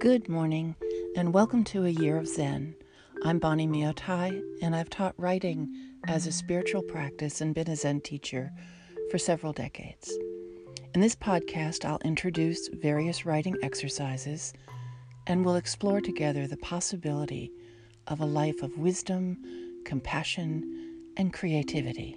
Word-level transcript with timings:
Good 0.00 0.30
morning, 0.30 0.76
and 1.14 1.34
welcome 1.34 1.62
to 1.64 1.84
A 1.84 1.90
Year 1.90 2.16
of 2.16 2.26
Zen. 2.26 2.74
I'm 3.22 3.38
Bonnie 3.38 3.66
Myotai, 3.66 4.42
and 4.62 4.74
I've 4.74 4.88
taught 4.88 5.12
writing 5.18 5.68
as 6.08 6.26
a 6.26 6.32
spiritual 6.32 6.80
practice 6.80 7.42
and 7.42 7.54
been 7.54 7.68
a 7.68 7.76
Zen 7.76 8.00
teacher 8.00 8.50
for 9.10 9.18
several 9.18 9.52
decades. 9.52 10.10
In 10.94 11.02
this 11.02 11.14
podcast, 11.14 11.84
I'll 11.84 12.00
introduce 12.02 12.68
various 12.68 13.26
writing 13.26 13.58
exercises 13.62 14.54
and 15.26 15.44
we'll 15.44 15.56
explore 15.56 16.00
together 16.00 16.46
the 16.46 16.56
possibility 16.56 17.52
of 18.06 18.20
a 18.20 18.24
life 18.24 18.62
of 18.62 18.78
wisdom, 18.78 19.36
compassion, 19.84 21.12
and 21.18 21.30
creativity. 21.30 22.16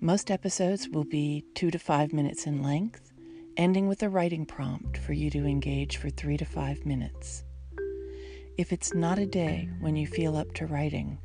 Most 0.00 0.30
episodes 0.30 0.88
will 0.88 1.02
be 1.02 1.44
two 1.56 1.72
to 1.72 1.80
five 1.80 2.12
minutes 2.12 2.46
in 2.46 2.62
length, 2.62 3.10
ending 3.56 3.88
with 3.88 4.02
a 4.02 4.08
writing 4.08 4.44
prompt 4.44 4.96
for 4.98 5.12
you 5.12 5.30
to 5.30 5.46
engage 5.46 5.96
for 5.96 6.10
three 6.10 6.36
to 6.36 6.44
five 6.44 6.84
minutes. 6.84 7.44
If 8.56 8.72
it's 8.72 8.94
not 8.94 9.18
a 9.18 9.26
day 9.26 9.68
when 9.80 9.96
you 9.96 10.06
feel 10.06 10.36
up 10.36 10.52
to 10.54 10.66
writing, 10.66 11.18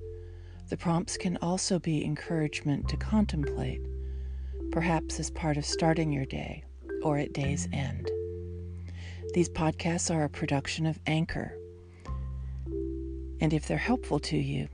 the 0.70 0.78
prompts 0.78 1.18
can 1.18 1.38
also 1.38 1.80
be 1.80 2.06
encouragement 2.06 2.88
to 2.90 2.98
contemplate, 2.98 3.82
perhaps 4.72 5.20
as 5.20 5.32
part 5.32 5.58
of 5.58 5.66
starting 5.66 6.12
your 6.12 6.26
day 6.26 6.64
or 7.04 7.18
at 7.18 7.34
day's 7.34 7.68
end. 7.74 8.10
These 9.34 9.50
podcasts 9.50 10.14
are 10.14 10.24
a 10.24 10.30
production 10.30 10.86
of 10.86 11.00
Anchor. 11.08 11.56
And 13.42 13.54
if 13.54 13.68
they're 13.68 13.78
helpful 13.78 14.20
to 14.20 14.38
you, 14.38 14.68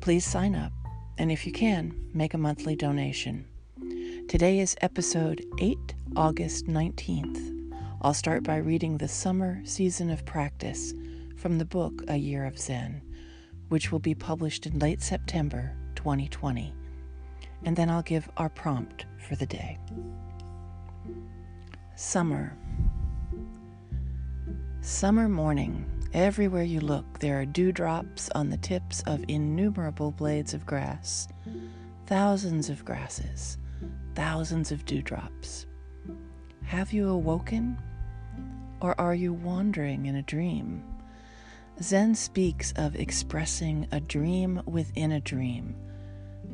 please 0.00 0.24
sign 0.24 0.54
up. 0.54 0.72
And 1.18 1.32
if 1.32 1.46
you 1.46 1.52
can, 1.52 1.94
make 2.12 2.34
a 2.34 2.38
monthly 2.38 2.76
donation. 2.76 3.46
Today 4.28 4.58
is 4.58 4.76
episode 4.80 5.44
8, 5.58 5.94
August 6.16 6.66
19th. 6.66 7.72
I'll 8.00 8.14
start 8.14 8.42
by 8.42 8.56
reading 8.56 8.96
the 8.96 9.06
summer 9.06 9.60
season 9.64 10.08
of 10.08 10.24
practice 10.24 10.94
from 11.36 11.58
the 11.58 11.64
book 11.66 12.02
A 12.08 12.16
Year 12.16 12.46
of 12.46 12.58
Zen, 12.58 13.02
which 13.68 13.92
will 13.92 13.98
be 13.98 14.14
published 14.14 14.64
in 14.64 14.78
late 14.78 15.02
September 15.02 15.76
2020. 15.94 16.74
And 17.64 17.76
then 17.76 17.90
I'll 17.90 18.00
give 18.00 18.30
our 18.38 18.48
prompt 18.48 19.04
for 19.18 19.36
the 19.36 19.44
day. 19.44 19.78
Summer. 21.96 22.56
Summer 24.80 25.28
morning. 25.28 25.84
Everywhere 26.14 26.62
you 26.64 26.80
look, 26.80 27.18
there 27.18 27.38
are 27.40 27.44
dewdrops 27.44 28.30
on 28.34 28.48
the 28.48 28.56
tips 28.56 29.02
of 29.06 29.22
innumerable 29.28 30.12
blades 30.12 30.54
of 30.54 30.64
grass. 30.64 31.28
Thousands 32.06 32.70
of 32.70 32.86
grasses 32.86 33.58
thousands 34.16 34.72
of 34.72 34.84
dewdrops. 34.86 35.66
Have 36.66 36.92
you 36.92 37.08
awoken? 37.08 37.78
Or 38.80 39.00
are 39.00 39.14
you 39.14 39.32
wandering 39.32 40.06
in 40.06 40.16
a 40.16 40.22
dream? 40.22 40.82
Zen 41.80 42.14
speaks 42.14 42.72
of 42.72 42.96
expressing 42.96 43.86
a 43.92 44.00
dream 44.00 44.60
within 44.66 45.12
a 45.12 45.20
dream, 45.20 45.76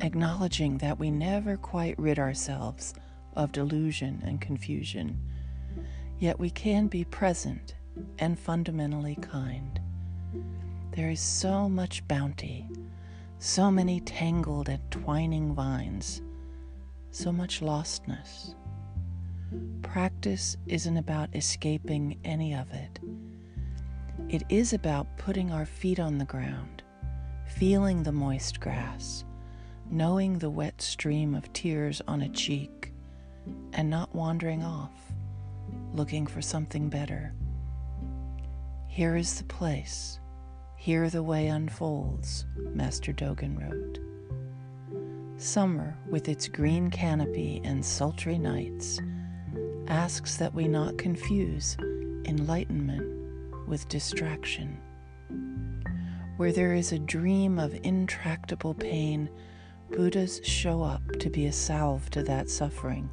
acknowledging 0.01 0.77
that 0.77 0.99
we 0.99 1.09
never 1.09 1.57
quite 1.57 1.97
rid 1.97 2.19
ourselves 2.19 2.93
of 3.35 3.51
delusion 3.51 4.21
and 4.25 4.39
confusion, 4.39 5.19
yet 6.19 6.39
we 6.39 6.49
can 6.49 6.87
be 6.87 7.03
present 7.05 7.75
and 8.19 8.37
fundamentally 8.37 9.15
kind. 9.15 9.79
There 10.91 11.09
is 11.09 11.21
so 11.21 11.67
much 11.67 12.07
bounty, 12.07 12.69
so 13.39 13.71
many 13.71 13.99
tangled 13.99 14.69
and 14.69 14.91
twining 14.91 15.55
vines 15.55 16.21
so 17.13 17.31
much 17.31 17.61
lostness. 17.61 18.55
Practice 19.81 20.57
isn't 20.67 20.97
about 20.97 21.35
escaping 21.35 22.19
any 22.23 22.53
of 22.53 22.71
it. 22.71 22.99
It 24.29 24.43
is 24.49 24.73
about 24.73 25.17
putting 25.17 25.51
our 25.51 25.65
feet 25.65 25.99
on 25.99 26.17
the 26.17 26.25
ground, 26.25 26.83
feeling 27.45 28.03
the 28.03 28.11
moist 28.11 28.59
grass, 28.59 29.23
knowing 29.89 30.39
the 30.39 30.49
wet 30.49 30.81
stream 30.81 31.35
of 31.35 31.51
tears 31.53 32.01
on 32.07 32.21
a 32.21 32.29
cheek, 32.29 32.93
and 33.73 33.89
not 33.89 34.13
wandering 34.15 34.63
off, 34.63 35.13
looking 35.93 36.25
for 36.25 36.41
something 36.41 36.89
better. 36.89 37.33
Here 38.87 39.15
is 39.15 39.35
the 39.37 39.43
place. 39.45 40.19
Here 40.77 41.09
the 41.09 41.23
way 41.23 41.47
unfolds, 41.47 42.45
Master 42.57 43.13
Dogen 43.13 43.59
wrote. 43.59 43.99
Summer, 45.37 45.97
with 46.09 46.29
its 46.29 46.47
green 46.47 46.89
canopy 46.89 47.61
and 47.63 47.83
sultry 47.83 48.37
nights, 48.37 48.99
asks 49.93 50.37
that 50.37 50.55
we 50.55 50.67
not 50.67 50.97
confuse 50.97 51.77
enlightenment 52.25 53.67
with 53.67 53.87
distraction. 53.89 54.75
Where 56.37 56.51
there 56.51 56.73
is 56.73 56.91
a 56.91 56.97
dream 56.97 57.59
of 57.59 57.79
intractable 57.83 58.73
pain, 58.73 59.29
Buddhas 59.91 60.41
show 60.43 60.81
up 60.81 61.03
to 61.19 61.29
be 61.29 61.45
a 61.45 61.51
salve 61.51 62.09
to 62.09 62.23
that 62.23 62.49
suffering. 62.49 63.07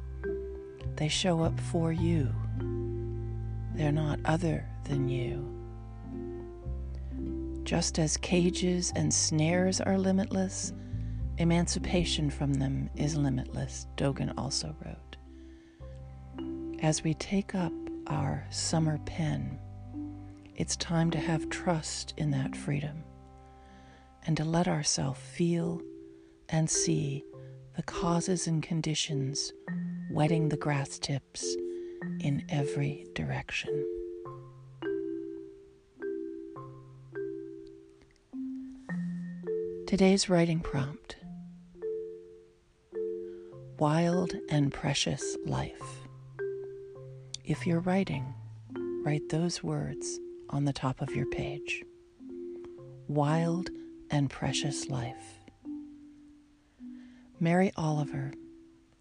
They 0.95 1.07
show 1.07 1.43
up 1.43 1.59
for 1.59 1.91
you. 1.91 2.33
They're 3.75 3.91
not 3.91 4.19
other 4.25 4.67
than 4.85 5.07
you. 5.07 5.47
Just 7.63 7.99
as 7.99 8.17
cages 8.17 8.91
and 8.95 9.13
snares 9.13 9.79
are 9.79 9.99
limitless, 9.99 10.73
Emancipation 11.37 12.29
from 12.29 12.55
them 12.55 12.89
is 12.95 13.15
limitless, 13.15 13.87
Dogen 13.97 14.33
also 14.37 14.75
wrote. 14.85 15.10
As 16.81 17.03
we 17.03 17.13
take 17.13 17.53
up 17.53 17.71
our 18.07 18.43
summer 18.49 18.97
pen, 19.05 19.59
it's 20.55 20.75
time 20.75 21.11
to 21.11 21.19
have 21.19 21.47
trust 21.49 22.15
in 22.17 22.31
that 22.31 22.55
freedom 22.55 23.03
and 24.25 24.35
to 24.37 24.43
let 24.43 24.67
ourselves 24.67 25.19
feel 25.19 25.79
and 26.49 26.67
see 26.67 27.23
the 27.75 27.83
causes 27.83 28.47
and 28.47 28.63
conditions 28.63 29.53
wetting 30.09 30.49
the 30.49 30.57
grass 30.57 30.97
tips 30.97 31.55
in 32.19 32.43
every 32.49 33.05
direction. 33.13 33.87
Today's 39.85 40.29
writing 40.29 40.61
prompt 40.61 41.17
wild 43.77 44.33
and 44.49 44.73
precious 44.73 45.37
life. 45.45 46.07
If 47.51 47.67
you're 47.67 47.81
writing, 47.81 48.33
write 49.03 49.27
those 49.27 49.61
words 49.61 50.21
on 50.51 50.63
the 50.63 50.71
top 50.71 51.01
of 51.01 51.13
your 51.13 51.25
page. 51.25 51.83
Wild 53.09 53.69
and 54.09 54.29
precious 54.29 54.87
life. 54.87 55.41
Mary 57.41 57.73
Oliver 57.75 58.31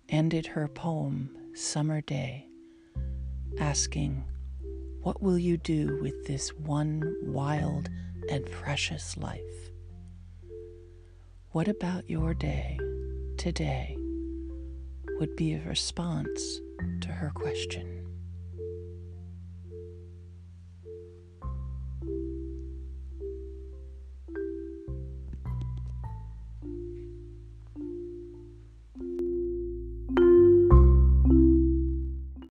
ended 0.08 0.48
her 0.48 0.66
poem 0.66 1.30
Summer 1.54 2.00
Day 2.00 2.48
asking, 3.60 4.24
What 5.02 5.22
will 5.22 5.38
you 5.38 5.56
do 5.56 6.00
with 6.02 6.26
this 6.26 6.52
one 6.52 7.14
wild 7.22 7.88
and 8.28 8.50
precious 8.50 9.16
life? 9.16 9.70
What 11.52 11.68
about 11.68 12.10
your 12.10 12.34
day 12.34 12.80
today? 13.38 13.96
would 15.20 15.36
be 15.36 15.52
a 15.52 15.62
response 15.68 16.60
to 17.02 17.08
her 17.08 17.30
question. 17.34 18.09